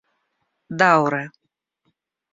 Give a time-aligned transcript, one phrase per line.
[0.79, 1.21] daŭre